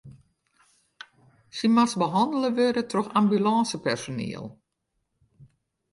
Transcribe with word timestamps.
Sy 1.57 1.67
moast 1.75 1.99
behannele 2.01 2.49
wurde 2.59 2.83
troch 2.91 3.13
ambulânsepersoniel. 3.19 4.45